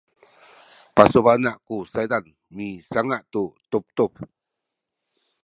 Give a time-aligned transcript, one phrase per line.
[0.95, 2.25] pasubana’ ku saydan
[2.57, 4.11] misanga’ tu tubtub